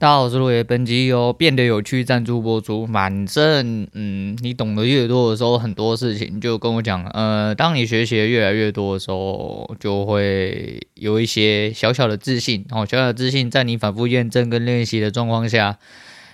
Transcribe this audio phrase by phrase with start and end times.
[0.00, 0.64] 大家好，我是罗爷。
[0.64, 2.86] 本集由变得有趣赞助播出。
[2.86, 7.04] 反正，嗯，你懂得越多的时候，很多事情就跟我讲。
[7.08, 12.64] 呃，当你学习的越来越多的时候，就会有一些小小的自信。
[12.70, 15.78] 哦，小小的自信，在你反复验证跟练习的状况下，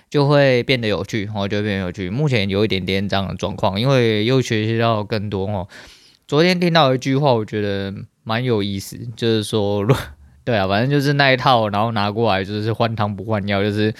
[0.09, 1.29] 就会变得有趣。
[1.35, 2.09] 哦，就会变得有趣。
[2.09, 5.45] 目前有一点点这样的状况，因为又学习到更多。
[5.45, 5.67] 哦，
[6.25, 7.93] 昨天听到一句话，我觉得
[8.23, 9.85] 蛮有意思，就是说。
[10.47, 13.93] 对啊，反正就是那一套，然后拿过来就是换汤不换药，就是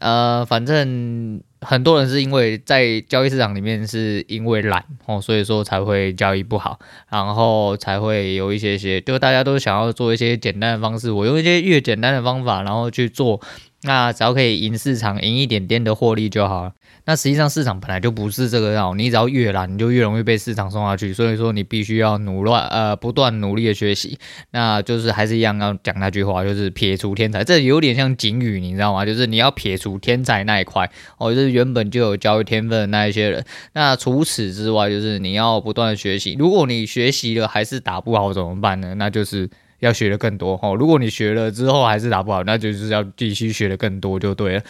[0.00, 6.78] 呃，反正很多人是因为在交易市场里面是因为懒哦，所以说才会交易不好，
[7.08, 13.40] 然后才会有一些些，就大家都想要做一些简单的方式，我用一些越简单的方法，然后去做。
[13.84, 16.72] 那只要可以赢市场，赢一点点的获利就好了。
[17.06, 21.12] 那实际上市场本来就不是这个样，你只要越懒，你就越容易被市场送下去。
[21.12, 24.18] 所以说你必须要努力，呃，不断努力的学习。
[24.52, 29.04] 那就是还是一样要讲那句话，就是撇除天才，这有点像警语，你知道吗？
[29.04, 33.44] 就是你要撇除天才那一块，哦，就是原本就有交易天分的那一些人。
[33.74, 36.34] 那除此之外，就是你要不断的学习。
[36.38, 38.94] 如果你学习了还是打不好怎么办呢？
[38.94, 39.50] 那就是。
[39.80, 44.62] 要学的更多哦，如果你学了之后还是打不好，那就是要继续学的更多就对了。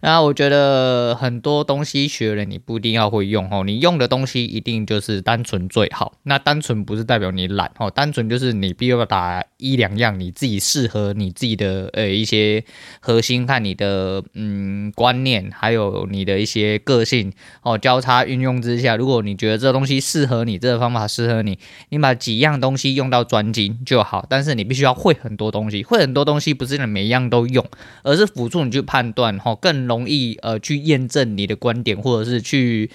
[0.00, 6.14] 那我觉得很多东西学了，你不一定要会用哦，你用的东西一定就是单纯最好。
[6.22, 12.64] 那单纯不是代表你懒哦，单纯就是你必须要打一两样你自己适合你自己的呃一些
[13.00, 17.30] 核心，看你的嗯观念，还有你的一些个性
[17.62, 21.58] 哦，交叉运用之下，如果你觉得这东西适合你，这个方法适合你，
[21.90, 24.24] 你把几样东西用到专精就好。
[24.30, 24.61] 但是你。
[24.62, 27.66] 你必须要会很多东西，会很多东西不是你每一样都用，
[28.04, 32.88] 而是辅助你去判断，哈，更容易呃去验证你的观点，或者是去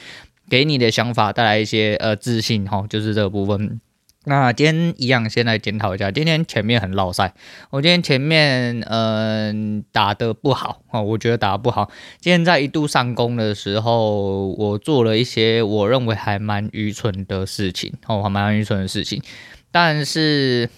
[0.49, 3.81] 给你的想法带来一些呃自信，哈，就是这个部分。
[4.23, 7.33] 那今天一样，先来检讨一下，今天前面很落赛，
[7.69, 11.89] 我今天前面嗯、打得不好，哈，我觉得打得不好。
[12.19, 19.21] 今天在一度上攻的时候，我做了一些我认为还蛮愚蠢的事情，哦，还蛮愚蠢的事情，
[19.71, 20.69] 但是。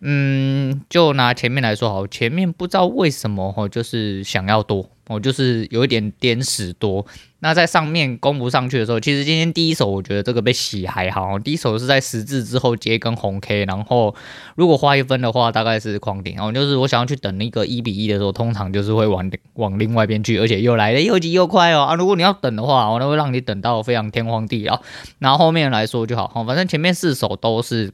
[0.00, 7.04] 嗯，就拿前面来说好，前面不知道为什么哦，就是想要多，我就是有一点点死多。
[7.40, 14.14] 那在上面攻不上去的时候，其实今天第一手我觉得这个被洗还好，第一手是在十字之后接一根红 K，然后
[14.54, 16.36] 如果花一分的话，大概是框顶。
[16.36, 21.94] 然后就是我想要去等那个一比一的时候，通常就是会往往另外边去，而且又来的又急又快哦啊！
[21.96, 24.80] 如果你要等的话，我都会让你等到非常天荒地老。
[25.18, 27.92] 然后后面来说就好，反正前面四手都是。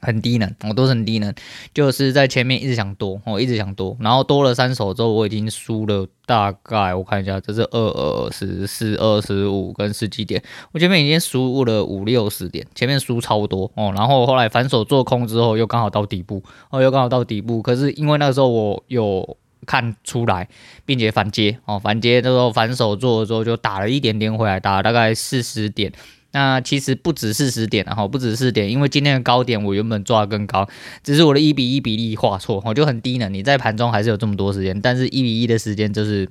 [0.00, 1.34] 很低能，我都是很低能，
[1.74, 10.42] 就是在前面一直想多，我一直想多，然后多了三手之后，我已经输了大概，我看一下，这是二二十四、二十五跟十几点，
[10.72, 20.48] 我前面已经输了五六十点，前面输超多哦，然后后来反手做空之后，又刚好到底部，哦，又刚好到底部，可是因为那个时候我有看出来，
[20.86, 25.92] 并且反接，哦，反接那时候反手做了之后，就打了一点点回来，打大概四十点。
[26.38, 30.68] 那其实不止四十点，然后不止四十点，因为今天的高点我原本抓得更高，
[31.02, 33.34] 只是我的一比一比例画错，我就很低能。
[33.34, 36.28] 你在盘中还是有这么多时间，但是一比一的时间就是，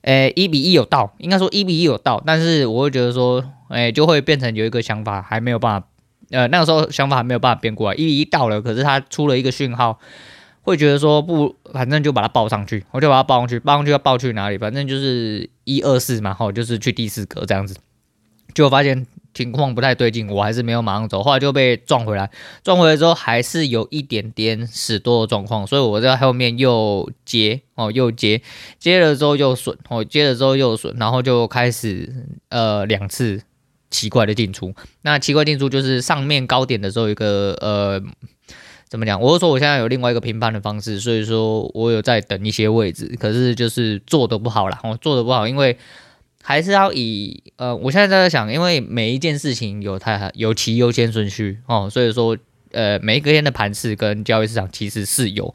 [0.00, 5.86] 诶，一比一有到，应该说一比一有到，但是我会觉得说，诶，就会变成有一个想法还没有办法，
[6.30, 9.98] 呃，那个时候想法还没有办法变过来，一比一到了，可是它出了一个讯号，
[10.62, 14.56] 会觉得说不，反正就把它报上去，我就把它报上去，报上去要报去哪里？
[14.56, 17.76] 反正就是一二四嘛，好，就是去第四格这样子。
[18.58, 22.28] 就发现情况不太对劲，我还是没有马上走，后来就被撞回来，
[22.64, 28.42] 撞回来之后还是有一点点死多的状况，所以我在后面又接哦，又接，
[28.80, 32.12] 接了之后又损哦，接了之后又损，然后就开始
[32.48, 33.40] 呃两次
[33.92, 38.02] 奇怪的进出，那奇怪进出就是上面高点的时候一个呃
[38.88, 39.20] 怎么讲？
[39.20, 45.78] 我是说我现在有另外一个评判的方式，所以说我有在等一些位置，可是就是做的不好啦，我做的不好，因为。
[46.48, 52.38] 还是要以呃，我现在在想，因为每一件事情有它有其优先顺序哦，所以说
[52.70, 55.54] 呃，每一个天的盘势跟交易市场其实是有，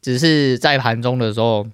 [0.00, 1.66] 只是在盘中的时候，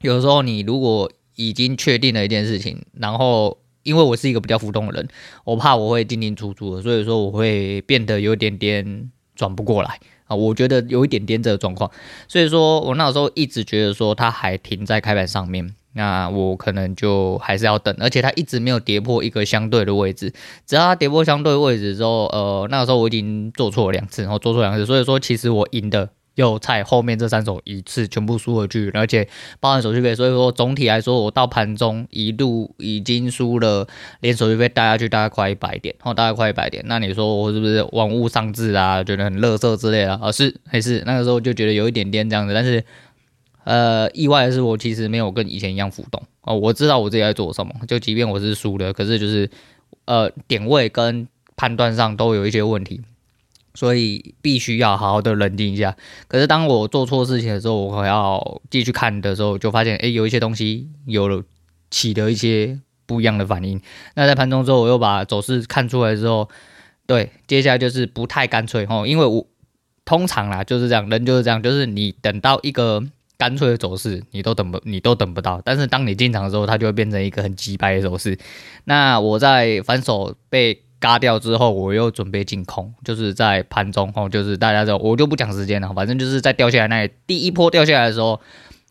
[0.00, 5.08] 有时候你如果已经确定了一件事情，然后因为我是一个比较浮动的人，
[5.44, 11.88] 我怕我会进进出出的，所以说我会变得有点点转不过来啊，我觉得有一点点这个状况，
[12.26, 15.76] 所以说我那时候一直觉得说它还停在开盘上面。
[15.94, 20.32] 那我可能就还是要等，而且它一直没有跌破一个相对的位置。
[20.66, 29.28] 只要它跌破相对位置之后，呃，那个时候我已经做错了两次，然后做错两次，所以说其实我赢的又在后面这三手一次全部输回去，而且
[29.60, 33.86] 包含手续费，所以说总体来说，我到盘中一度已经输了，
[34.20, 36.82] 连手续费带下去大概快一百点，然后大概快一百点。
[36.86, 39.04] 那你说我是不是玩物丧志啊？
[39.04, 40.32] 觉得很乐色之类的啊？
[40.32, 42.82] 是还是那个时候就觉得有一点点这样子，但是。
[43.64, 49.48] 呃，意外的是我其实没有跟以前一样浮动哦，我知道我自己在做什么，就即便我是输的，可是就是
[50.06, 53.00] 呃点位跟判断上都有一些问题，
[53.74, 55.96] 所以必须要好好的冷静一下。
[56.26, 61.44] 可是当我做错事情的时候，我要继续看的时候，就发现诶，有一些东西有了
[61.88, 63.80] 起了一些不一样的反应。
[64.16, 66.48] 那在盘中之后，我又把走势看出来之后，
[67.06, 69.46] 对，接下来就是不太干脆哦，因为我
[70.04, 73.04] 通常啦就是这样，人就是这样，就是你等到一个。
[73.42, 75.60] 干脆的走势，你都等不，你都等不到。
[75.64, 78.38] 但是当你进场的时候，它就会变成一个很急白的走势。
[78.84, 88.40] 那我在反手被嘎掉之后，我又准备进空，就是在盘中哦，就是大家知道，我就不讲时间了，反正就是在掉下来那第一波掉下来的时候，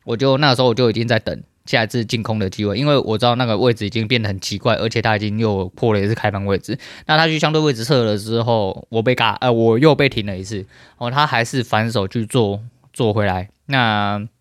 [0.03, 6.77] 我就那时候我就已经在等下一次进空的机会，因为我知道那个位置已经变得很奇怪，而且它已经又破了一次开盘位置。
[7.05, 10.65] 那它去相对位置测了之后，我被嘎，呃，我又被停了一次
[10.97, 12.59] 哦，它还是反手去做
[12.91, 13.47] 做回来。
[13.67, 14.21] 那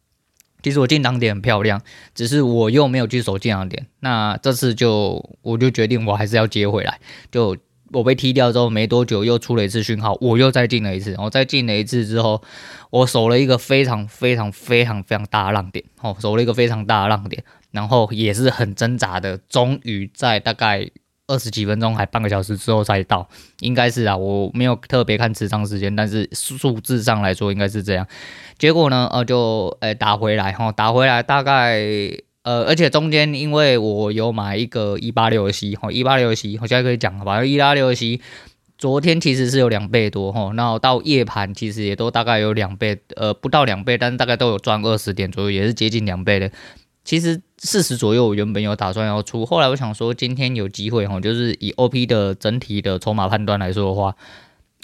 [0.62, 1.80] 其实我进场点很漂亮，
[2.14, 3.86] 只是我又没有去守进场点。
[4.00, 7.00] 那这次就我就决定我还是要接回来。
[7.30, 7.56] 就
[7.92, 11.14] 我被踢掉之后没多久，又出了一次讯号，我又再进了一次。
[11.18, 12.42] 我再进了一次之后，
[12.90, 20.90] 我守了一个非常非常非常非常大的浪点，哦，守了一个非常大的浪点，然后也是很挣扎的，终于在大概。
[21.30, 23.28] 二十几分钟还半个小时之后才到，
[23.60, 28.06] 应该是啊，我没有特别看持仓时间，但是数字上来说应该是这样。
[28.58, 31.80] 结果呢，呃，就呃、欸、打回来哈，打回来大概
[32.42, 37.44] 呃，而且中间因为我有买一个一八六 C 哈，一八六 C 我现在可以讲了吧？
[37.44, 38.20] 一八六 C
[38.76, 46.50] 昨天其实是有两倍多哈，然后到夜盘其实也都大概有两倍，呃，不到两倍，但是大概都有赚二十点左右，也是接近两倍的。
[47.10, 54.14] 其实四十左右，我原本有打算要出，后来我想说今天有机会哈，就是以 OP 的整体的筹码判断来说的话，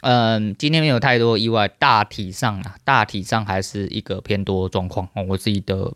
[0.01, 5.93] 嗯，今天没有太多意外，大体上啊，大体上还是一个偏多状况哦，我自己的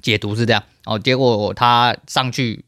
[0.00, 2.64] 解读是这样哦，结果它上去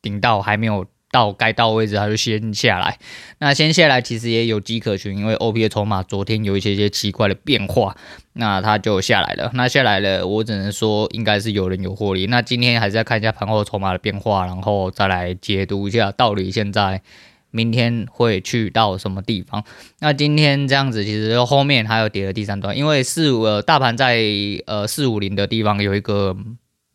[0.00, 0.86] 顶到还没有。
[1.12, 2.98] 到该到位置，它就先下来。
[3.38, 7.94] 那先下来其实也有迹可循，因为 OP 的筹码昨天有一些些奇怪的变化，
[8.32, 9.50] 那它就下来了。
[9.54, 12.26] 那下来了，我只能说应该是有人有获利。
[12.26, 17.02] 那今天还是要看一下盘后筹码的变化，然后再来解读一下到底现在
[17.50, 19.62] 明天会去到什么地方。
[20.00, 24.18] 那今天这样子，其实后面还有跌的第三段，因为四五呃大盘在
[24.66, 26.34] 呃四五零的地方有一个。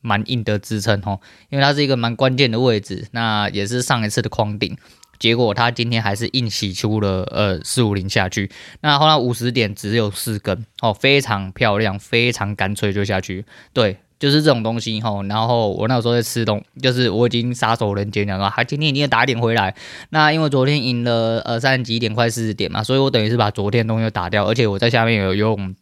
[0.07, 1.19] 蛮硬的支撑哦，
[1.49, 4.77] 因为它是一个蛮关键的位置，那也是上一次的框顶，
[5.19, 8.49] 结果它今天还是硬洗出了呃四五零下去，
[8.79, 13.43] 那后来五十点只有四根哦，非常漂亮，非常干脆就下去，
[13.73, 15.21] 对，就是这种东西哈。
[15.23, 19.75] 然后我那时候在吃东，就是我已经杀手人间了，还今天一定要打点回来。
[20.11, 25.75] 那因为昨天赢了呃三十几点，快四十点嘛，所以我等于是把昨天东西打掉，而且我在下面有用。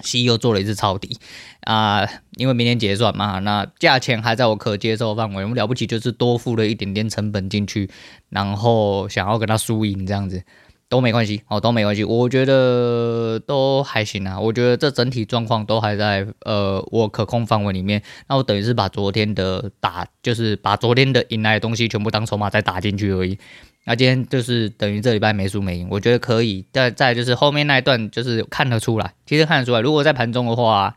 [0.00, 1.16] C 又做了一次抄底
[1.60, 2.06] 啊、
[2.36, 7.88] 因为明天结算嘛，那价钱还在我可接受范围，我们了不起就是多付了一点点成本进去，
[8.28, 10.42] 然后想要跟他输赢这样子
[10.88, 23.38] 都没关系哦，都没关系，我觉得都还行啊，我觉得这整体状况都还在呃我可控范围里面，那我等于是把昨天的打，就是把昨天的赢来的东西全部当筹码再打进去而已。
[23.84, 26.64] 那今天就是等于这礼拜没输没赢，我觉得可以。
[26.72, 29.80] 但再就是后面那一段，就是看得出来，其实看得出来。
[29.80, 30.96] 如果在盘中的话，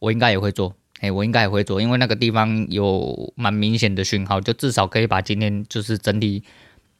[0.00, 6.42] 我应该也会做，哎，我应该也会做，因为那个地方有蛮明显的讯号，就至少可以把今天就是整体。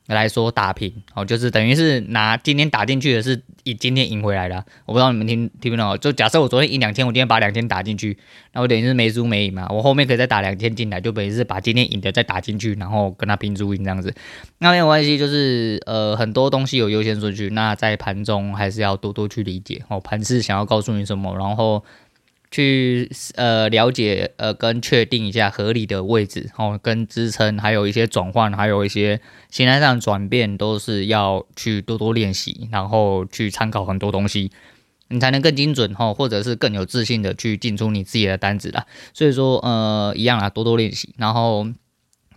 [0.07, 5.99] 来说打平哦，就是等于是拿今天打进去的是以今天赢回来的，我不知道你们听听不懂。
[5.99, 8.19] 就假设我昨天赢两千，我今天把两千打进去，
[8.53, 9.67] 那我等于是没输没赢嘛。
[9.71, 14.15] 我后面可以再打两千进来，就等于是把今天赢的再打进去，然后跟他拼输赢这样子。
[14.59, 21.83] 那没有关系，就是呃很多东西有优先顺序，那在盘中还是要多多去理解哦，盘势想要告诉你什么，然后。
[22.55, 29.21] 去呃了解呃跟确定一下合理的位置哦，跟支撑，还有一些转换，还有一些
[29.51, 34.53] 形态上转变，都是要去多多练习，然后去参考很多东西，
[35.09, 38.87] 你才能更精准哦，或者是更有自信的去进出你自己的单子啦。
[39.13, 41.67] 所以说呃一样啊，多多练习，然后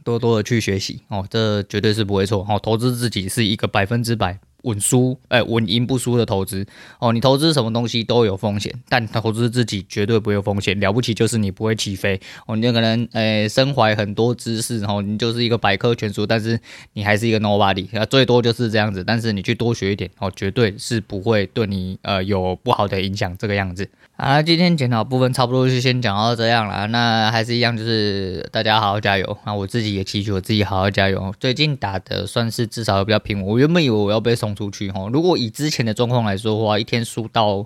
[0.04, 2.60] 多多的去学习哦，这绝对是不会错哦。
[2.60, 4.40] 投资自己是一个百分之百。
[4.68, 6.66] 稳输，哎，稳赢不输的投资
[7.00, 7.12] 哦。
[7.14, 10.80] 你投资什么东西都有风险，但投资自己绝对不会有风险。
[10.80, 16.60] 了不起就是你不会起飞哦，你可能哎身怀很多知识然哦，你就是一个百科全书，但是
[16.94, 19.04] 你还是一个 nobody，最多就是这样子。
[19.04, 23.34] 但是你去多学一点哦，绝对是不会对你呃有不好的影响。
[23.38, 23.88] 这个样子。
[24.20, 26.88] 好，今天检讨部分差不多就先讲到这样了。
[26.88, 29.38] 那还是一样，就是大家好好加油。
[29.46, 31.32] 那我自己也期许我自己好好加油。
[31.40, 33.46] 最近打的算是至少比较平稳。
[33.46, 35.08] 我原本以为我要被送出去哈。
[35.14, 37.64] 如果以之前的状况来说的话，一天输到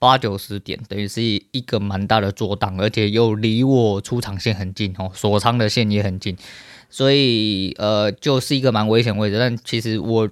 [0.00, 6.36] 八九十点，等于是一个蛮大的做档，而且又离我出场线很近哦，锁仓的线也很近，
[6.90, 9.38] 所以呃，就是一个蛮危险位置。
[9.38, 10.28] 但其实我。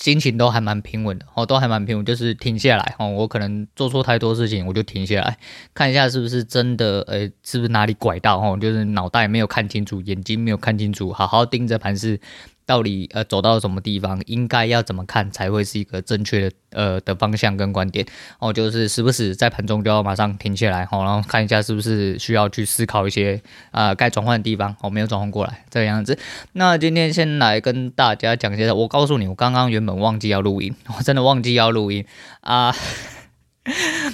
[0.00, 3.08] 心情都还蛮平稳的哦，都还蛮平稳，就是停下来哦。
[3.08, 5.36] 我可能做错太多事情，我就停下来
[5.74, 8.56] 看一下是不是真的，呃、是不是哪里拐到哦？
[8.60, 12.20] 就是脑袋没有看清楚，眼睛没有看清楚，好好盯着盘是。
[12.68, 18.04] 到底呃走到什么地方，应该要怎么看才会是一个正确的呃的方向跟观点
[18.38, 18.52] 哦？
[18.52, 26.18] 就是时不时在盘中就要马上停下来哦，然后看一下是不是需要去思考一些啊该转换的地方哦，没有转换过来这个样子。
[26.52, 32.04] 那今天先来跟大家讲一下，我告诉你，我刚刚原本忘记要录音，我真的忘记要录音
[32.42, 32.76] 啊，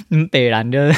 [0.09, 0.95] 嗯， 北兰就是。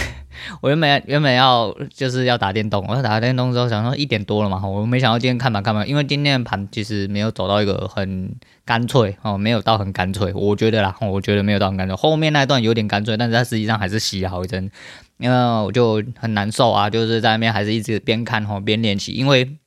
[0.62, 8.32] 我原本原本要就是要打电动，我要打电动之后想说一点多了嘛，我没想到今天看盘看盘，因为今天的盘其实没有走到一个很
[8.66, 14.70] 干脆哦，没有到很干脆，我觉得啦，我觉得没有到很干脆，后面那一段有点干脆，但是它实际上还是洗了好一阵，
[15.18, 19.58] 因为我就很难受啊，就是在那边还是一直边看哈边练习，因为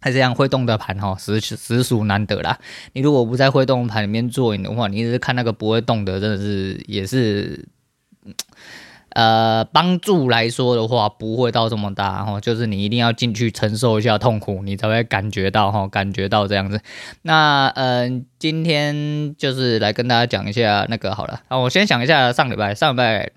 [0.00, 2.58] 它这样会动的盘哈实实属难得啦，
[2.92, 7.68] 你如果不在会动盘里面做你的话，你一直看那个不会动的，真的是也是。
[9.14, 16.80] 呃，帮助来说的话，不会到这么大哈，就是你一定要进去承受一下痛苦，你才会感觉到哈，感觉到这样子。
[17.22, 23.30] 那嗯、今天就是来跟大家讲一下那个好了啊，我先想一下上礼拜，上礼拜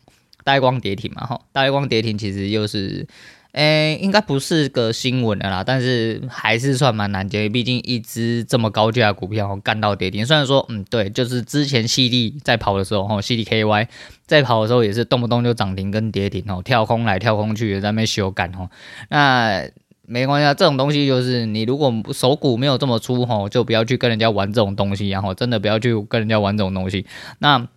[0.44, 3.08] 呆光跌停嘛哈，大光跌停其实又是。
[3.54, 10.24] 诶，应该不是个新闻的啦，但是还是算蛮难解，毕竟一只这么高价股票干到跌停。
[10.26, 13.88] 虽然说，嗯，对，就是之前矽力在跑的时候，哈，CDKY
[14.28, 18.70] 在跑的时候也是动不动就涨停跟跌停，哦，跳空来跳空去也，在那边修改，哦，
[19.10, 19.68] 那
[20.06, 27.08] 没关系啊，这种东西就是你如果手骨没有这么粗，哈，就不要去跟人家玩这种东西，然后真的不要去跟人家玩这种东西。
[27.40, 27.68] 那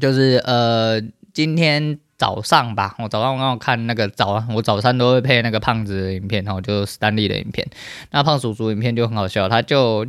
[0.00, 1.00] 就是呃，
[1.32, 2.00] 今天。
[2.18, 7.66] 早上吧，我早上我刚好看那个早，我早餐都会配那个胖子的影片，然后就是史丹利的影片。
[8.10, 10.06] 那胖叔叔影片就很好笑，他就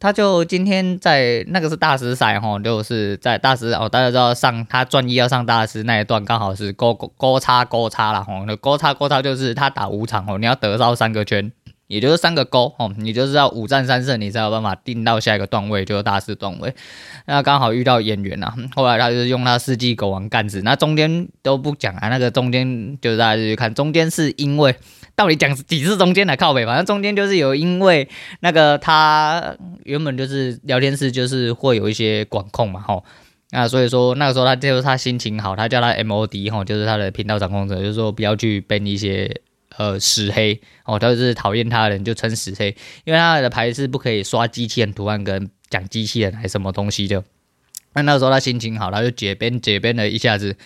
[0.00, 11.52] 他就今天在那个是大师赛哈，就是在大师哦，大家知道上他转一要上大师那一段刚好是勾勾勾叉勾叉了哈，那勾叉勾叉就是他打五场哦，你要得到三个圈。
[11.86, 16.74] 也就是三个勾哦，你就是要五战三胜，你才有办法定到下一个段位，就是大师段位。
[17.26, 24.74] 那刚好遇到演员啊，后来他就是用他世纪狗王干子，那中间都不讲啊，那个中间就是大家就去看，中间是因为
[25.14, 28.08] 到底讲几次中间来靠北，反正中间就是有因为
[28.40, 33.04] 那个他原本就是聊天室就是会有一些管控嘛，吼，
[33.50, 39.42] 那所以说那个时候他就是他心情好，他叫他 MOD 吼，就是他的频道掌控者，就是说不要去背一些。
[39.76, 40.60] 呃，死黑。
[40.84, 47.24] 哦，他就是讨厌他的人就称死黑，因为他的牌是不可以刷机器人图案跟讲机器人还什么东西的。
[47.94, 50.56] 那那时候他心情好，他就解编解编了一下子，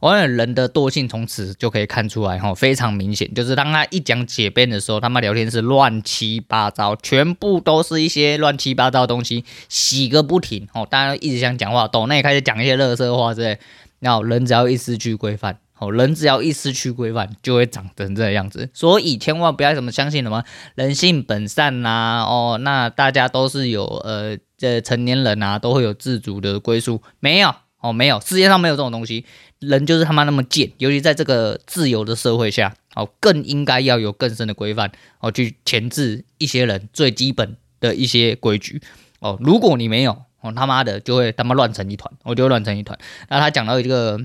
[0.00, 10.68] 完了人的惰性从此就可以看出来哈，非常明显，就是当他一讲解编的时候，他妈聊天是乱七八糟，全部都是一些乱七八糟的东西，洗个不停。
[10.72, 13.58] 哦，大家一直想讲话，抖内开始讲一些乐色话之类，
[13.98, 15.58] 然后人只要一失去规范。
[15.78, 18.70] 哦，人只要一失去规范，就会长成这个样子。
[18.72, 20.42] 所以千万不要什么相信什么
[20.74, 27.02] 人性本善呐、啊，哦，那大家都是有呃，这成年人啊，都会有自主的归宿。
[27.20, 29.26] 没有哦，没有，世界上没有这种东西。
[29.58, 34.90] 人就是他妈那么贱，尤其在这个自由的社会下，哦，更应该要有更深的规范，
[35.20, 38.80] 哦，去钳制一些人最基本的一些规矩。
[39.18, 42.98] 哦，如果你没有，哦，他妈的就会他妈乱成一团，我就会乱成一团。
[43.28, 44.18] 那他讲到一个。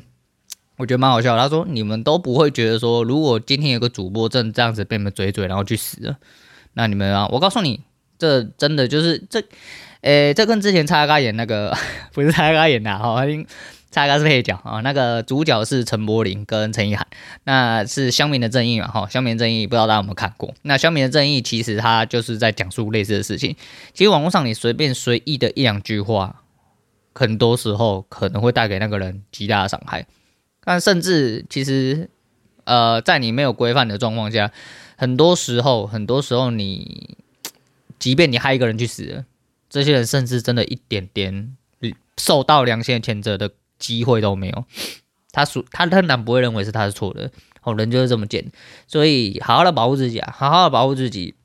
[0.82, 6.18] 我觉得蛮好笑，他说你们都不会觉得说，如果今天有个主播正这样子被你们嘴嘴，然后去死了，
[6.74, 7.82] 那你们啊，我告诉你，
[8.18, 9.40] 这真的就是这，
[10.02, 11.78] 诶、欸，这跟之前蔡阿嘎演那个
[12.14, 13.22] 不是蔡阿嘎演的哈，
[13.92, 17.06] 蔡阿嘎是配角啊，那个主角是陈柏霖跟陈意涵，
[17.44, 20.52] 那是乡民的正义嘛哈，乡民的正义不知道大家有没有看过？
[20.64, 23.56] 那乡民的正义其实他就是在讲述类似的事情，
[23.94, 26.42] 其实网络上你随便随意的一两句话，
[27.14, 30.08] 很多时候可能会带给那个人极大的伤害。
[30.63, 32.10] 但甚至其实，
[32.65, 34.51] 呃，在你没有规范的状况下，
[34.96, 37.18] 很多时候，很多时候你，
[37.98, 39.25] 即便你害一个人去死了，
[39.70, 41.56] 这些人甚至真的一点点
[42.18, 44.65] 受到良心谴责的机会都没有。
[45.32, 47.32] 他属他仍然不会认为是他是错的，
[47.63, 48.51] 哦，人就是这么贱，
[48.88, 51.36] 所以好好的保护自己啊，好好的保护自己。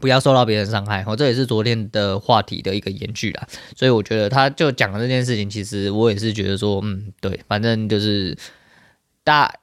[0.00, 3.46] 不要受到别人伤害，哦，这也是昨天的话题的一个延续啦。
[3.74, 8.36] 所以我觉得他就讲了这件事情，其实我也是觉得说，嗯，对，反正就是
[9.24, 9.54] 大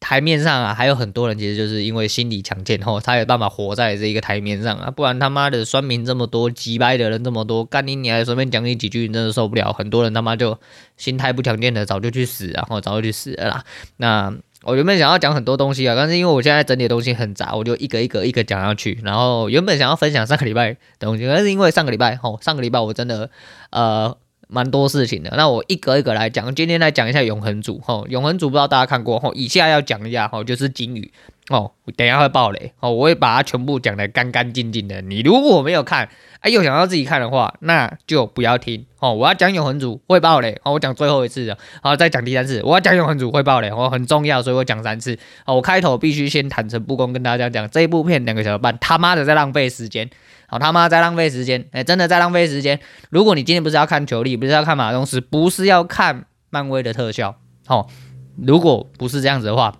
[0.00, 9.72] 台面上啊，还有很多人其实就是因为心理强健后，他有办法活在这一个台面上啊，不然他妈的酸民这么多，机掰的人这么多，干你你还随便讲你几句，你真的受不了。
[9.72, 10.58] 很多人他妈就
[10.98, 13.64] 心态不强健的，早就去死，然后早就去死了啦。
[13.96, 14.34] 那
[14.64, 18.98] 我原本想要讲很多东西啊，但是因为我现在整理的东西很杂，我就一个一个一个讲下去。
[19.02, 23.30] 然后原本想要分享上个礼拜的东西，但是因为上个礼拜吼，上个礼拜我真的
[23.70, 24.16] 呃。
[24.48, 26.54] 蛮多事情的，那我一个一个来讲。
[26.54, 31.10] 今天来讲一下永恒族吼，永恒族不知道大家看过吼，以下要讲一下吼，就是金鱼
[31.48, 35.00] 哦，等一下会爆雷哦，我会把它全部讲得干干净净的。
[35.02, 36.08] 你如果没有看，
[36.40, 39.12] 哎，又想要自己看的话，那就不要听哦。
[39.14, 45.56] 我要讲永恒族会爆雷哦，我讲最后一次的，好，再讲第三次，我要讲永恒族会爆雷哦，很重要，所以我讲三次哦。
[45.56, 50.08] 我开头必须先坦诚不公跟大家讲，这一部片两个小时半，他妈的在浪费时间。
[50.46, 52.80] 好他妈在浪费时间，哎、真的在浪费时间。
[53.10, 57.36] 如果你今天不是要看球力，不是要看马东石，不是要看漫威的特效，
[57.68, 57.86] 哦，
[58.36, 59.76] 如果不是这样子的话，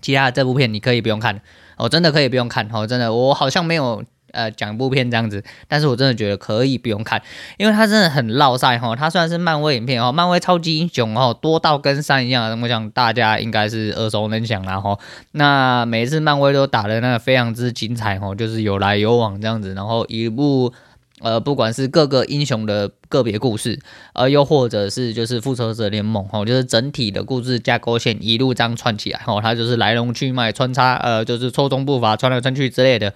[0.00, 1.40] 其他的这部片你可以不用看，
[1.76, 4.04] 哦，真的可以不用看，哦，真的，我好像没有。
[4.32, 7.22] 呃，讲一部片这样子，但是我真的觉得可以不用看，
[7.58, 8.96] 因为它真的很烙赛哈。
[8.96, 14.98] 它虽然是漫威影片哦，漫威超级英雄哦，多到跟山一样，我想大家应该是耳熟能详啦哈。
[15.32, 20.72] 那每一次漫威都打的那个非常之精彩哦，就是有来有往这样子，然后一部
[21.20, 23.78] 呃，不管是各个英雄的个别故事，
[24.14, 33.12] 呃，又或者是就是复仇者联盟哦，就是整体的故事架构线一路这样串起来哦，它就是来龙去脉穿插，呃，就是错综不法穿来穿去之类的。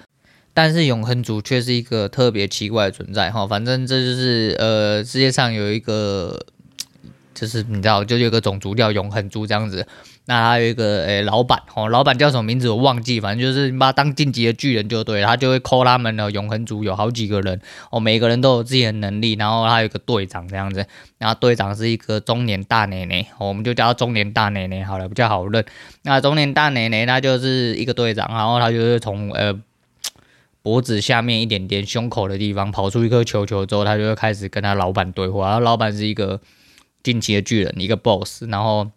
[0.56, 6.46] 但是永恒族却是一个特别奇怪的存在哈，反正这就是呃世界上有一个，
[7.34, 9.86] 就是你知道，就有一个种族叫永恒族这样子。
[10.24, 17.60] 那还有一个诶、老板哦，老板叫什么名字我忘记，反正就是你把他当进击的巨人就对了，他就会 call 他们的永恒族有好几个人
[17.90, 20.86] 哦，每个人都有自己的能力，然后他有一个队长这样子，
[21.18, 25.62] 然后队长是一个中年大奶奶，我们就叫他中年大奶奶好了，比较好认。
[26.02, 29.54] 那中年大奶奶他就是一个队长，然后他就是从呃。
[30.66, 35.46] 脖子下面一点点胸口的地方跑出一颗球球之后，他就会开始跟他老板对话。
[35.46, 36.40] 然后老板是一个
[37.04, 38.90] 进击的巨人，一个 boss，然后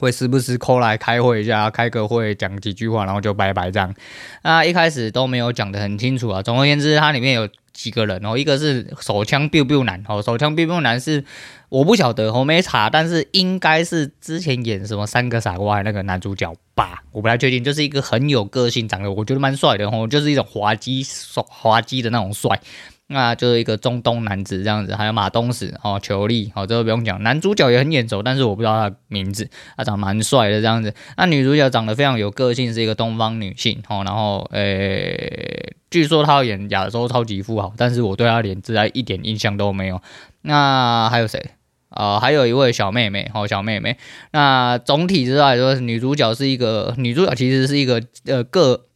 [0.00, 3.94] 会时不时 call 来开会一下，开个会讲几句话，然后就拜拜这样。
[4.42, 6.42] 那一开始都没有讲得很清楚啊。
[6.42, 11.24] 总而言之，它里面有几个人哦，一个是手枪 biu biu 男哦，手枪 biu biu 男是
[11.68, 16.52] 我不晓得，我没查，但是应该是之前演什么三个傻瓜那个男主角。
[16.76, 21.02] 吧，我不太确定，就是一个很有个性，长得我觉得蛮帅的吼，就是一种滑稽、
[21.48, 22.60] 滑稽的那种帅，
[23.08, 40.02] 那就是一个中东男子这样子，还有马东石哦，裘力哦，这个不用讲，男主角也很眼熟，但是我不知道他的名字，他长蛮帅的这样子，那女主角长得非常有个性，是一个东方女性哦，然后诶、据说她要演亚洲超级富豪，但是我对她脸自然一点印象都没有，
[40.42, 41.50] 那还有谁？
[41.88, 43.96] 啊、呃，还有一位小妹妹，哦、小妹妹。
[44.32, 48.86] 那总体之外说，女主角是一个女主角，其实是一个呃个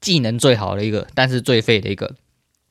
[0.00, 2.14] 技能最好的一个，但是最废的一个，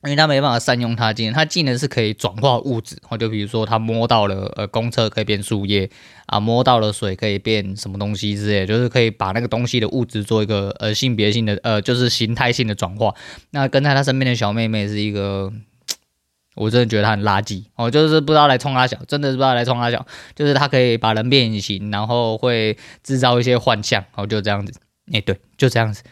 [0.04, 1.34] 因为他没办法善用他技能。
[1.34, 5.90] 他技能是可以转化物质，哦，就比如说他摸到了呃公车可以变树叶
[6.26, 13.14] 啊，摸到了水可以变什么东西之类，就是可以把那个东西的物质做一个呃性别性的呃就是形态性的转化。
[13.50, 15.52] 那跟在他身边的小妹妹是一个。
[16.56, 24.74] 我真的觉得他很垃圾，哦，就是不知道来冲他小，真的是不知道来冲他小， 就是他可以把人变形，然后会制造一些幻象，哦，就这样子，
[25.12, 26.02] 哎、对，就这样子。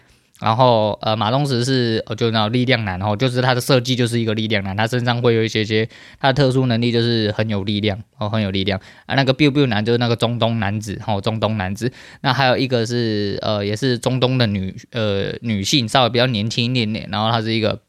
[0.41, 5.89] 然后呃，马东石是哦，就那种力量男，哦，就是他的设计就是一个力量男，他身上会有一些些
[6.21, 8.81] 他的特殊能力，就是很有力量，哦，很有力量。
[9.07, 11.93] 啊，那个 biu biu 男就是那个中东男子，哦，中东男子。
[12.21, 17.81] 那还有一个是呃，也是中东的女呃女性，稍微比较年轻一点点，然后她是一个。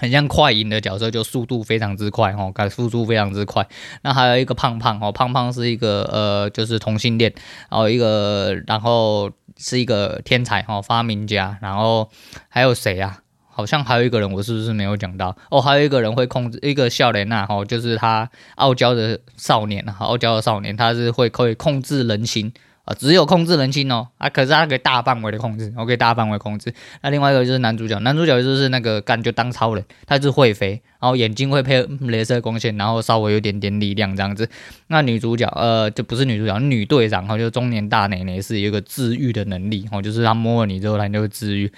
[0.00, 3.68] 很像快银的角色，就速度非常之快哦，感速度非常之快。
[4.00, 7.30] 那还有一个胖胖哦，胖胖是一个呃，就是同性恋，
[7.68, 11.58] 然后一个，然后是一个天才哦，发明家。
[11.60, 12.10] 然后
[12.48, 13.18] 还有谁啊？
[13.46, 15.36] 好像还有一个人，我是不是没有讲到？
[15.50, 22.50] 哦，还有一个人会控制一个笑脸呐，哦，就是他傲娇的少年，傲娇的少年，他是会可以控制人心。
[22.84, 26.72] 啊只有控制人心哦，啊，可是他可以大范围的控制，我可以大范围控制。
[27.02, 34.48] 那另外一个就是男主角，男主角就是那个干就当超人，他是会飞，然后眼睛会配镭射光线，然后稍微有点点力量这样子。
[34.88, 41.70] 那女主角，呃，就不是女主角，女队长，然后就中年大奶奶是有一个治愈的能力，哦，就是他摸了你之后，他就会治愈。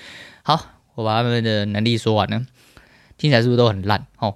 [0.43, 0.59] 好，
[0.95, 2.43] 我把他们的能力说完了，
[3.19, 4.07] 听起来是不是都很烂？
[4.19, 4.35] 哦。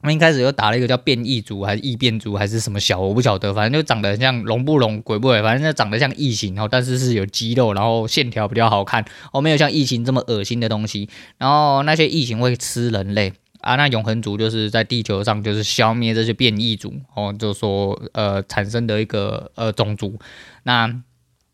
[0.00, 11.08] 他们一开始又打了一个叫变异族还是异变族还是什么小，我不晓得，反正就长得像龙不龙鬼不鬼，反正就长得像异形，然后但是是有肌肉，然后线条比较好看，哦，没有像异形这么恶心的东西。
[11.36, 20.18] 然后那些异形会吃人类啊，那永恒族就是在地球上就是消灭这些变异族，哦，就说呃产生的一个呃种族，
[20.62, 21.02] 那。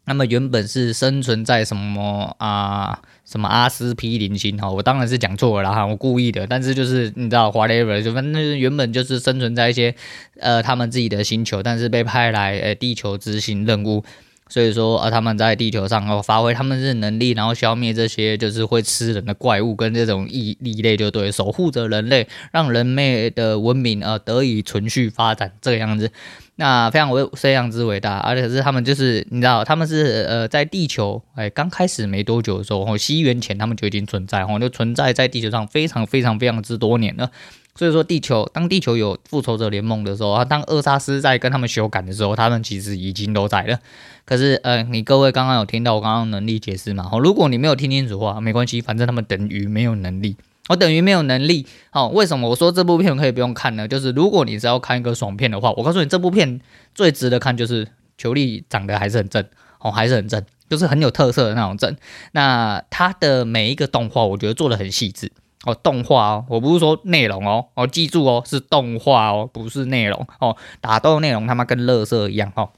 [0.06, 6.46] 那么原本是生存在什么啊什么阿斯匹林星哈，我当然是讲错了哈，我故意的。
[6.46, 9.94] 但是就是你知道，whatever，就反正原本就是生存在一些
[10.38, 14.04] 呃他们自己的星球，但是被派来呃地球执行任务。
[14.50, 26.12] 所以说，呃，他们在地球上哦，发挥他们的能力，然后消灭这些就是会吃人的怪物跟这种异异类，就对，守护着人类，让人类的文明呃得以存续发展这个样子。
[26.56, 37.30] 那非常伟，非常之伟大，而且是他们就是你知道，他们是呃在地球哎刚开始没多久的时候，哦，西元前他们就已经存在，哦，就存在在地球上非常非常非常之多年了。
[37.76, 43.80] 所以说，地球当地球有复仇者联盟的时候，啊，当厄萨斯在跟他们修改的时候，他们其实已经都在了。
[44.24, 47.08] 可是，呃，你各位刚刚有听到我刚刚能力解释吗？
[47.10, 50.36] 哦，如果你没有听清楚的话，没关系，反正他们等于没有能力。
[50.68, 51.66] 我等于没有能力。
[51.92, 53.86] 哦，为什么我说这部片可以不用看呢？
[53.86, 56.60] 就是如果你是要看一个爽片的话，我告诉你，这部片
[56.94, 59.44] 最值得看就是裘力长得还是很正，
[59.80, 61.96] 哦，还是很正，就是很有特色的那种正。
[62.32, 65.30] 那他的每一个动画，我觉得做的很细致。
[65.66, 70.54] 哦，动画哦，我不是说内容哦，哦，记住哦，是动画哦，不是内容哦。
[70.82, 72.68] 打斗内容他妈跟垃圾一样哦，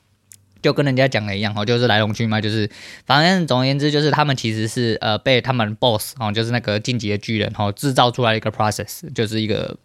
[0.66, 2.68] 就跟人家讲的一样哦，就是来龙去脉，就是
[3.07, 9.76] 反正总而言之，就是他们其实是呃被他们 boss 哦，就是那个晋级的巨人哦制造出来一个 process，就是一个。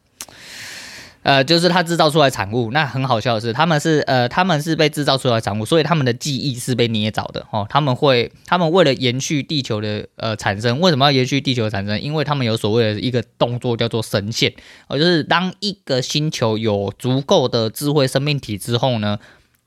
[1.24, 7.64] 呃，就是他制造出来产物，那很好笑的是，他们是呃，他们是被制造出来产物，所以他们的记忆是被捏造的哦。
[7.70, 12.02] 他们会，他们为了延续地球的呃产生，为什么要延续地球产生？
[12.02, 14.52] 因为他们有所谓的一个动作叫做神线
[14.88, 19.20] 哦，就是当一个星球有足够的智慧生命体之后呢，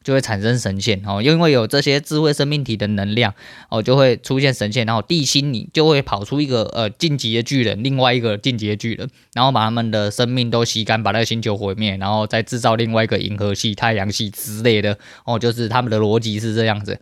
[0.05, 3.35] 就会产生神仙哦，因为有这些智慧生命体的能量
[3.71, 17.01] 哦，就会出现神仙，然后地心里就会跑出一个呃晋级的巨人，另外一个晋级的巨人，然后把他们的生命都吸干，把那个星球毁灭，然后再制造另外一个银河系、太阳系之类的哦，就是他们的逻辑是这样子。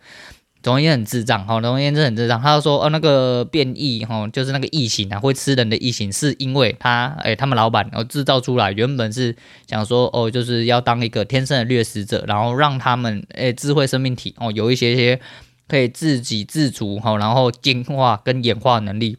[0.63, 2.41] 总而言之很智障，哈，总而言之很智障。
[2.41, 9.35] 他就说，哦，那个变异，哈，就是那个异形啊，会吃人的异形，是因为他，哎、他们老板哦制造出来，原本是
[9.67, 15.19] 想说，哦，就是要当一个天生的掠食者，然后让他们，哎、智慧生命体，哦，有一些些
[15.67, 19.17] 可以自给自足，哈，然后进化跟演化能力，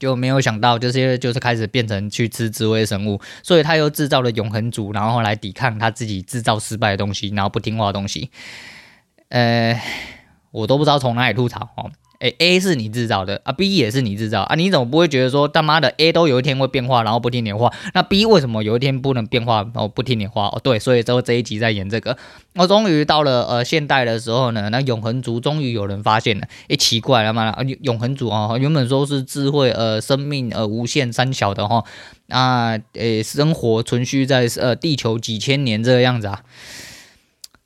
[0.00, 8.32] 就没有想到这些就是开始变成去吃智慧生物，所以他又制造了永恒族，然后来抵抗他自己制造失败的东西，然后不听话的东西，
[9.28, 9.80] 呃。
[10.52, 20.46] 我都不知道从哪里吐槽哦，诶 A 是你制造的啊，B 也是你制造啊，你怎么不会觉得说他妈的 A 都有一天会变化，然后不听你的话，那 B 为什么有一天不能变化，然后不听你的话？
[20.46, 22.16] 哦，对，所以之后这一集在演这个，
[22.54, 31.82] 我终于到了呃现代的时候呢，那永恒族终于有人发现了，诶，奇怪了嘛，啊永恒族啊，原本说是智慧呃生命呃无限三小的哈，
[32.28, 36.42] 啊诶生活存续在呃地球几千年这个样子啊。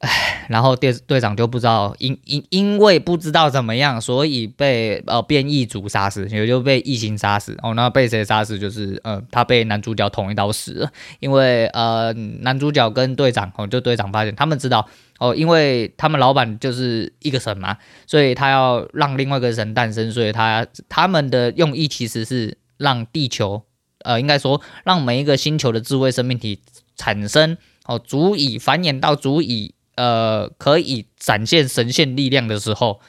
[0.00, 7.56] 唉，然后队队长就不知道，因因因为不知道怎么样，所以被呃变异族杀死，也就被异形杀死。
[7.62, 8.58] 哦，那被谁杀死？
[8.58, 10.92] 就是呃，他被男主角捅一刀死了。
[11.18, 14.86] 因为呃，男主角跟队长哦，就队长发现他们知道
[15.18, 23.62] 哦，因为他们老板就是一个神嘛，所以他要让另外一个神诞生，所以他他们的用意其实是让地球
[24.04, 26.60] 呃，应该说让每一个星球的智慧生命体
[26.96, 27.56] 产生
[27.86, 29.72] 哦，足以繁衍到足以。
[29.96, 33.00] 呃，可以展现神仙力量的时候，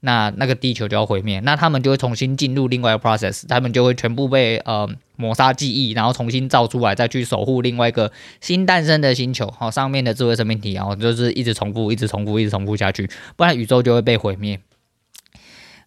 [0.00, 14.60] 那那个地球就要毁灭，那他们就会重新进入另外一个 process，他们就会全部被呃抹杀记忆，然后重新造出来，再去守护另外一个新诞生的星球，好、哦，上面的智慧生命体，然后就是一直重复，一直重复，一直重复下去，不然宇宙就会被毁灭。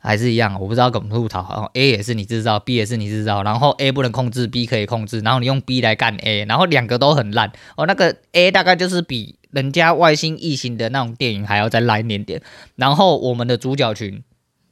[0.02, 1.46] 还是一样，我不知道怎么吐槽。
[1.50, 7.52] 然后 A 也是你制造，B 也是你制造，然后 A 不能控制，B 可以控制，然后你用 B 来干 A，然后两个都很烂。
[7.76, 12.42] 哦，那个 A 大概就是比人家外星异形的那种电影还要再烂一点点。
[12.76, 14.24] 然后我们的主角群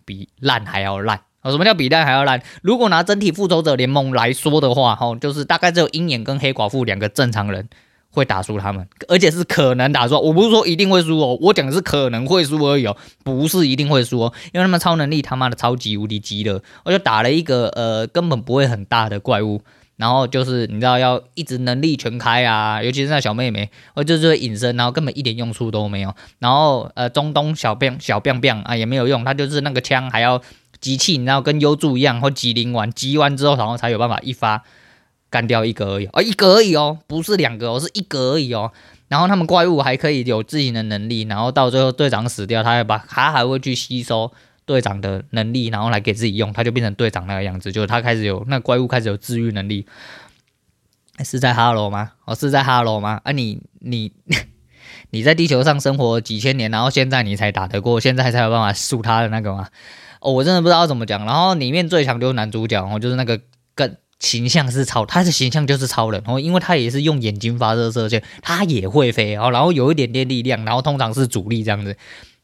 [0.06, 1.20] 比烂还要烂。
[1.42, 2.42] 哦，什么叫比烂还要烂？
[2.62, 7.68] 如果拿整体复仇者联盟来说的话，哦，就是大概只有鹰眼跟黑寡妇两个正常人。
[8.18, 10.16] 会打输他们，而且是可能打输。
[10.16, 14.34] 我不是说一定会输哦，我讲的是可能会输而已哦，不是一定会输哦。
[14.52, 19.62] 因为他们超能力他妈的超级无敌鸡肋，我就打了一个呃根本不会很大的怪物，
[19.98, 26.14] 然后就是你知道要一直能力全开啊，尤其是那小妹妹，我就是隐身，然后根本一点用处都没有。
[26.40, 30.42] 然后呃中东小变小变变啊也没有用，他就是那个枪还要
[30.82, 34.64] 集气，你知道跟幽助一样，或集灵丸，集完之后然后才有办法一发。
[35.30, 38.72] 干掉一个而已哦，一个而已哦，不是两个哦，是一个而已哦。
[39.08, 44.32] 然后他们怪物还可以有自己的能力，然后到最后队长死掉，他还把他还会去吸收
[44.66, 49.86] 队长的能力，然后来给自己用，他就变成队长那个样子，就是他开始有那怪物开始有治愈能力。
[51.24, 52.12] 是在哈喽吗？
[52.26, 53.22] 哦，是在哈喽吗？
[53.24, 54.12] 啊你，你
[55.10, 59.68] 你在地球上生活几千年，然后现在你才打得过，现在才有办法输他的那个吗？
[60.20, 61.26] 哦，我真的不知道怎么讲。
[61.26, 63.40] 然后里面最强就是男主角哦，就是那个
[63.74, 71.96] 跟形象是超，他的形象就是超人哦，因为他也是用眼睛发射射线，他也会飞哦，然后有一点点力量，然后通常是主力这样子。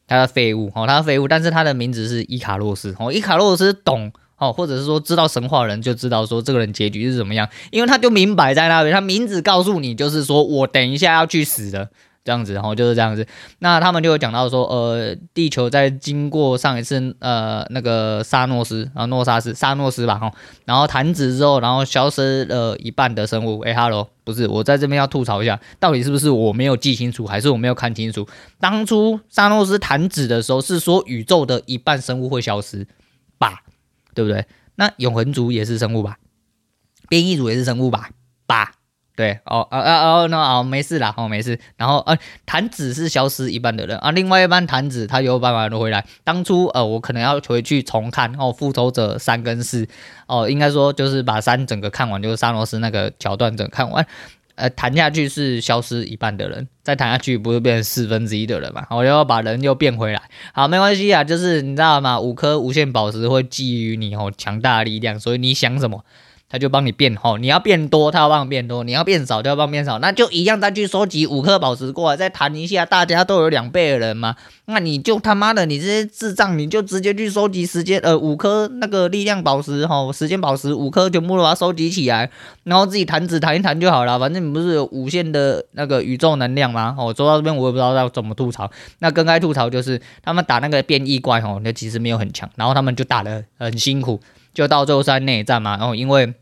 [0.06, 11.90] 他的废物哦，他的废物，但是他的名字是伊卡洛斯哦，伊卡洛斯懂哦，或者是说知道神话人就知道说这个人结局是怎么样，因为他就明摆在那边，他名字告诉你就是说我等一下要去死的。
[12.24, 13.26] 这样子，然后就是这样子。
[13.58, 20.32] 那他们就有讲到说，呃，地球在经过上一次呃那个萨诺斯啊诺萨斯萨诺斯吧，哈，
[20.64, 23.60] 然后弹指之后，然后消失了一半的生物。
[23.60, 28.26] 哎哈喽，不是，我在这边要吐槽一下，到底是不是我没有记清楚，还是我没有看清楚？
[28.58, 32.86] 当初萨诺斯弹指的时候是说宇宙的一半生物会消失
[33.36, 33.60] 吧，
[34.14, 34.46] 对不对？
[34.76, 36.16] 那永恒族也是生物吧？
[37.08, 38.08] 变异族也是生物吧？
[38.46, 38.72] 吧？
[39.16, 41.58] 对哦，啊啊哦，那哦，没事啦，哦没事。
[41.76, 46.04] 然后呃，弹指是消失一半的人啊，另外一半弹指他有办法回来。
[46.24, 49.86] 当初呃，我可能要回去重看哦，《复仇者三》跟四
[50.26, 54.04] 哦，应该说就是把三整个看完，就是萨罗斯那个桥段整个看完。
[54.56, 58.86] 呃，弹下去是消失一半的人，再弹下去不是变成四分之一的人嘛？
[58.90, 60.22] 我要把人又变回来。
[60.52, 62.20] 好，没关系啊，就是你知道吗？
[62.20, 66.04] 五颗无限宝石会给予你哦强大的力量，所以你想什么？
[66.54, 69.98] 他就帮你变吼，你要变多，他要帮你变多；你要变少，他要帮你变少。
[69.98, 74.36] 那就一样，再去收集五颗宝石过来，再弹一下，大家都有两倍的人嘛。
[74.66, 82.30] 那你就他妈的，你这些智障，你就直接去收集时间呃五颗那个力量宝石吼，时间宝石五颗全部都把它收集起来，
[82.62, 84.16] 然后自己弹指弹一弹就好了。
[84.20, 86.94] 反正你不是有无限的那个宇宙能量吗？
[86.96, 88.70] 哦，说到这边我也不知道要怎么吐槽。
[89.00, 94.20] 那更该吐槽就是他们打那个变异怪吼，那其实没有很强，然后他们就打得很辛苦，
[94.54, 95.76] 就到最后在内战嘛。
[95.76, 96.32] 然后因为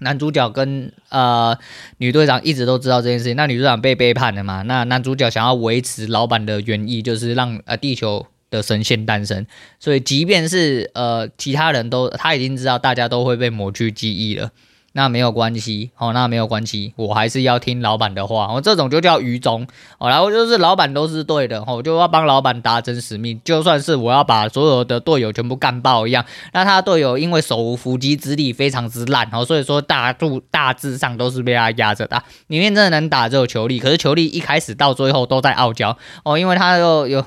[0.00, 1.56] 男主角跟呃
[1.98, 4.62] 女队长一直都知道这件事情，那女队长被背叛了嘛？
[4.62, 9.46] 那男主角想要维持老板的原意，就是让呃地球的神仙诞生。
[9.78, 14.50] 所以即便是呃其他人都他已经知道大家都会被抹去记忆了。
[14.98, 19.64] 那没有关系，哦，那没有关系，我还是要听老板的话，哦，这种就叫愚忠，
[19.98, 37.24] 哦，然后就是老板都是对的，哦，就要帮老板达成使命，就算是我要把所有的队友全部干爆一样，那他队友因为手无缚鸡之力非常之烂，哦，所以说大度大致上都是被他压着打，里面真的能打只有球力，可是球力一开始到最后都在傲娇，哦，因为他又有。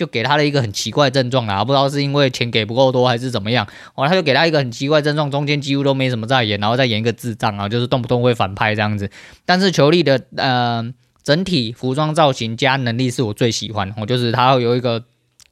[0.00, 9.10] 就给他了一个很奇怪的症状啊，不知道是因为钱给不够多还是怎么样，哦，他就给他一个很奇怪症状，中间几乎都没什么在演，然后再演一个智障啊，就是动不动会反派这样子。
[9.44, 10.82] 但是球力的呃
[11.22, 15.04] 整体服装造型加能力是我最喜欢，我就是他有一个。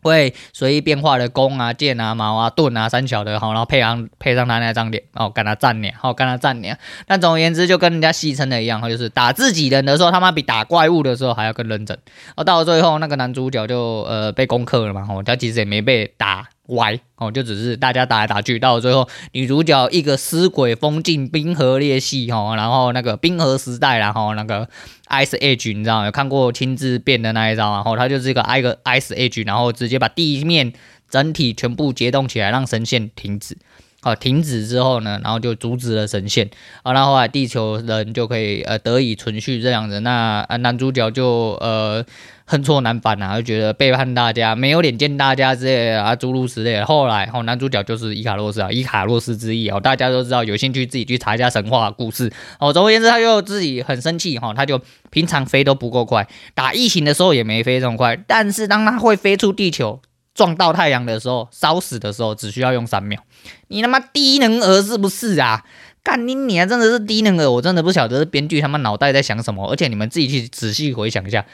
[0.02, 6.78] 会随意变化的弓啊、箭啊、矛啊、盾啊、三小的，好，然后配上配上他那张脸，哦，跟他站脸，好，跟他站脸。
[7.06, 11.98] 但总而言之，就跟人家戏称的一样，他就是打自己人的时候，他妈比打怪物的时候还要更认真。
[12.36, 16.48] 哦，到了最后，那个男主角就呃被攻克了嘛，哦，他其实也没被打。
[16.68, 24.68] 歪哦，就只是大家打来打去，到了最后女主角一个尸鬼封禁冰河裂隙哈，然后那个冰河时代，然后那个
[25.08, 30.72] Ice Age 你知道有看过亲自变的那一招，然后他就是一个挨个 Ice Age，然后直接把地面
[31.10, 33.56] 整体全部解冻起来，让神线停止。
[34.00, 36.48] 好，停止之后呢，然后就阻止了神线，
[36.84, 39.98] 啊，然后后来地球人就可以呃得以存续这样子。
[40.00, 42.06] 那男主角就呃
[42.50, 46.86] 恨错难返啊，就觉得背叛大家，没有脸见大家之类的啊，诸如此类的。
[46.86, 52.72] 后来哦，男主角就是伊卡洛斯啊，伊卡洛斯之翼哦，大家都知道，有兴趣自己去查一下神话故事哦。
[52.72, 54.80] 总而言之，他就自己很生气哈，他就
[55.10, 60.00] 平常飞都不够快，打异形的时候也没飞这么快，但是当他会飞出地球。
[60.34, 63.20] 撞到太阳的时候，烧死的时候只需要用三秒。
[63.66, 65.64] 你他妈低能儿是不是啊？
[66.04, 69.68] 干你你还真的是低能儿，我真的不晓得是编剧他妈脑袋在想什么。
[69.68, 71.44] 而且你们自己去仔细回想一下，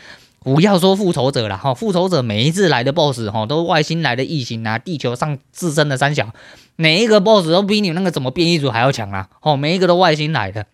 [0.44, 6.32] 不要说复仇者了哈，复仇者每一次来的 BOSS 哈，都是外星来的异形啊，地球上自身的三小，
[6.76, 9.30] 每一个 BOSS 都比你那个什么变异组还要强啊！
[9.40, 10.66] 哦，每一个都外星来的，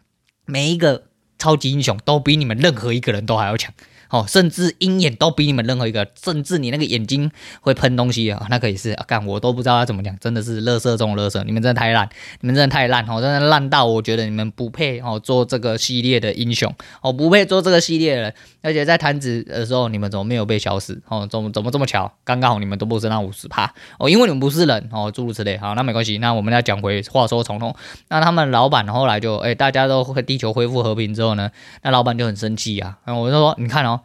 [0.45, 1.05] 每一个
[1.39, 3.73] 超级英雄都比你们任何一个人都还要强。
[4.11, 12.09] 哦，甚至鹰眼都比你们任何一个，甚至你那个眼睛会喷东西啊，那可以是啊，干我都不知道要怎么讲，真的是垃圾中的垃圾，你们真的太烂，
[12.41, 21.25] 你们真的太烂哦，真的烂到我觉得你们不配哦做这个系列的英雄哦，不配做这个系列的人，而且在弹指的时候你们怎么没有被消失哦？
[21.31, 22.13] 怎么怎么这么巧？
[22.25, 25.57] 刚刚好你们都不是那五十趴哦，因为你们不是人哦，诸如此类。
[25.57, 27.77] 好，那没关系，那我们要讲回话说从头，
[28.09, 31.51] 那他们老板后来就哎，大家都地球恢复和平之后呢，
[31.83, 34.00] 那老板就很生气啊，然后我就说你看哦。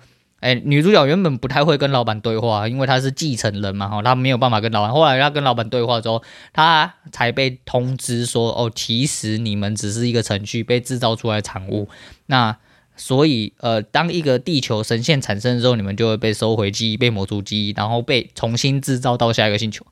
[0.46, 4.94] 哎，女主角原本不太会跟老板对话，因为她是继承人嘛，哈，她没有办法跟老板。
[4.94, 6.22] 后来她跟老板对话之后，
[6.54, 11.90] 她才被通知说，哦，其实你们只是一个程序被制造出来的产物。
[12.28, 12.56] 那
[12.96, 19.84] 所以呃，当一个地球神仙产生之后，你们就会被收回记忆，被抹除记忆，然后被重新制造到下一个星球。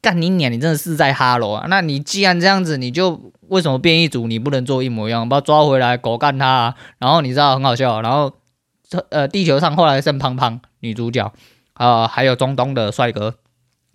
[0.00, 0.50] 干你娘！
[0.52, 1.66] 你真的是在哈罗啊？
[1.68, 6.74] 那你既然这样子，你就为什么变异组你不能做一模一样，把他抓回来狗干他啊？
[6.98, 8.32] 然后你知道很好笑，然后
[9.10, 11.32] 呃，地球上后来剩胖胖女主角
[11.74, 13.34] 啊、还有中东的帅哥，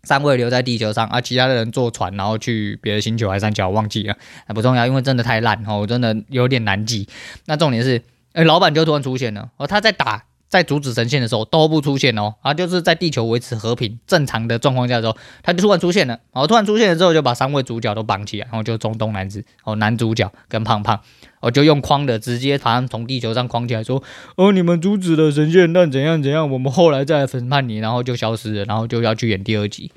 [0.04, 4.16] 三位留在地球上啊，其他的人坐船然后去别的星球还三角忘记了，
[4.48, 7.08] 不重要，因为真的太烂哦，我真的有点难记。
[7.46, 8.02] 那重点是，
[8.34, 10.26] 哎，老板就突然出现了哦，他在打。
[10.50, 21.02] 在阻止神线的时候都不出现哦，啊，就是在地球维持和平正常的状况下的时候，他就突然出现了，然后突然出现了之后就把三位主角都绑起来，然后就中东男子哦，男主角跟胖胖，
[21.42, 24.02] 哦就用框的直接把他从地球上框起来，说
[24.38, 29.92] 哦，你们阻止了神线，但怎样怎样，我们后来再来审判你，然后就消失了，然后就要去演第二集。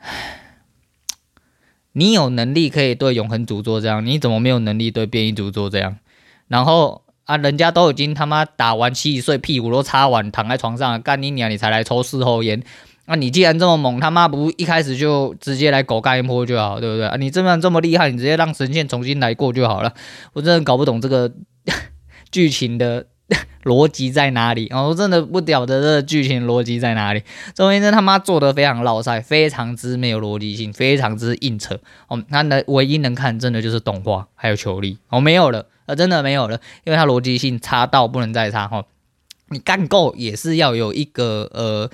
[1.92, 5.98] 你有能力可以对永恒族做这样，你怎么没有能力对变异族做这样？
[6.46, 7.02] 然后。
[7.28, 12.62] 啊，人家都已经他妈打完七十岁，屁股都擦完，躺在床上干你娘，你才来抽事后烟。
[13.04, 17.06] 那、啊、你既然这么猛，他妈不一开始就直接来狗干一波就好，对不对？
[17.06, 19.92] 啊，你这么这么厉害，你直接让神仙重新来过就好了。
[20.32, 21.30] 我真的搞不懂这个
[22.32, 23.04] 剧情的
[23.64, 24.80] 逻辑在哪里啊！
[24.80, 27.22] 我真的不屌得这个剧情逻辑在哪里。
[27.54, 31.78] 周先生他妈做的非常老塞，非常之没有逻辑性，非常之硬扯。
[32.08, 35.66] 哦，那能唯一能看真的就是动画还有球力，哦，没有了。
[35.88, 38.84] 呃，真的没有了，因为它逻辑性差到不能再差哈。
[39.48, 41.90] 你干够也是要有一个呃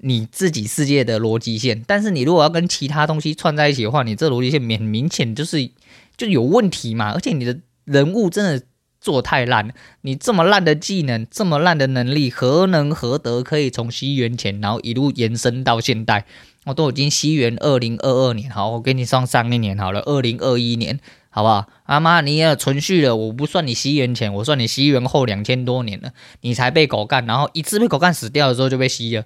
[0.00, 5.70] 你自己世界的逻辑线，但是你如果要跟其他东西串在一起的话，你这逻辑线很明显就是
[6.16, 7.12] 就有问题嘛。
[7.12, 8.64] 而且你的人物真的
[8.98, 16.24] 做太烂了，你这么烂的技能，这么烂的能力，何能何德可以从西元前然后一路延伸到现代？
[16.64, 20.98] 我都已经西元二零二二年，好，我给你算上一年好了，二零二一年。
[21.34, 21.66] 好不好？
[21.86, 29.24] 阿妈，你也存续了，我不算你西元前，我算你西元后两千多年了，你才被狗干，然后一次被狗干死掉的时候就被吸了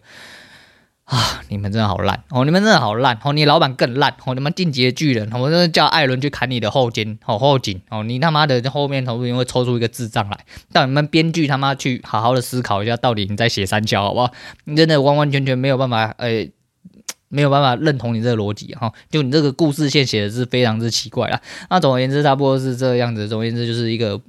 [1.05, 1.43] 啊！
[1.51, 14.33] 你们真的好烂哦，你们真的好烂哦，你老板更烂哦，你们进阶巨人，我真的叫艾伦去砍你的后肩哦后颈哦，你他妈的后面头部会抽出一个智障来，到你们编剧他妈去好好的思考一下，到底你在写三小好不好？
[14.65, 16.49] 你真的完完全全没有办法，呃、
[17.29, 21.41] 没有办法认同你这个逻辑哈，就你这个故事线写的是非常之奇怪啦。
[21.71, 23.29] 那总而言之，差不多是这样子。
[23.29, 24.21] 总而言之，就是一个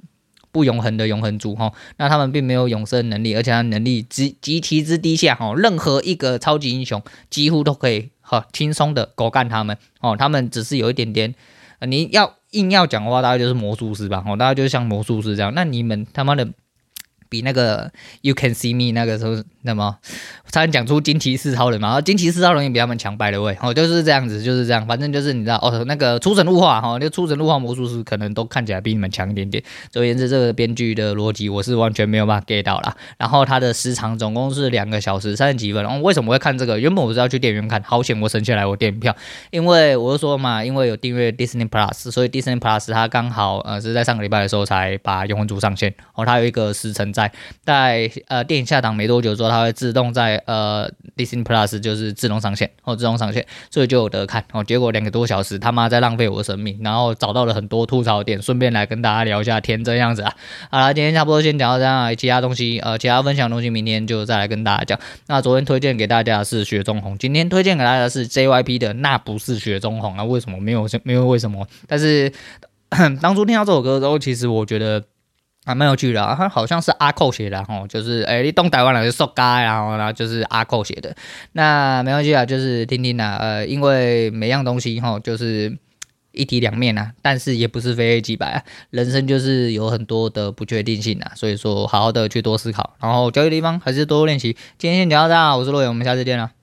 [0.52, 1.72] 不永恒的永恒族哈。
[1.96, 5.54] 那他们并没有永生能力，而且他能力极极其之低下哈。
[5.56, 10.16] 任何一个超级英雄几乎都可以哈轻松的狗干他们哦。
[10.16, 11.34] 他们只是有一点点，
[11.86, 15.52] 你要硬要讲的话，大概就是魔术师吧哦，大概就是像魔术师这样。
[15.54, 16.48] 那你们他妈的。
[17.30, 17.90] 比那个
[18.20, 19.96] You Can See Me 那个时候，那么
[20.50, 29.62] 差点讲出惊奇四超人嘛，然后惊奇四超人也比他们强，by the way，哦，就是这样子，就是这样，反正就是你知道，哦，那个出神入化哈，那个出神入化魔术师可能都看起来比你们强一点点。
[29.90, 32.96] 总而言之，这个编剧的逻辑我是完全没有办法 get 到啦。
[33.16, 35.82] 然后它的时长总共是两个小时三十几分。
[35.82, 36.80] 然后为什么会看这个？
[36.80, 39.14] 原本我是要去电影院看，好险我省下来我电影票，
[39.50, 47.32] 因为我就说嘛，因为有订阅 Disney Plus，所以 Disney Plus 它刚好呃是在上个礼拜的时候才把永恒族上线，哦，它有一个时程在。
[47.70, 54.64] 在呃电影下档没多久之后，它会自动在呃 Disney Plus 就是自动上线哦，自动上线，所以就有得看哦。
[54.64, 60.34] 结果两个多小时他妈在浪费我的生命，然后找到了很多吐槽点，顺便来跟大家聊一下天这样子啊。
[60.70, 64.98] 好了，今天差不多先讲到这样，其他东西呃其他分享的东西明天就再来跟大家讲。
[65.28, 70.24] 那昨天推荐给大家的是雪中红，今天推荐给大家的是 JYP 的那不是雪中红啊？
[70.24, 71.66] 为什么没有没有为什么？
[71.86, 72.32] 但是
[73.22, 75.04] 当初听到这首歌的时候，其实我觉得。
[75.64, 81.14] 还蛮有趣的，啊，他好像是阿扣写的吼，就是诶，你东台湾人就说嘎，然后呢就是阿扣写的，
[81.52, 85.76] 那没关系啊，就是听听啦，呃，因为每样东西吼就是
[86.32, 94.56] 一体两面啊，但是也不是非黑即白啊，人生就是有很多的不确定性啊，所以说好好的去多思考，然后交易地方还是多练习。
[94.78, 96.59] 今天先聊到这，我是洛伟，我们下次见了。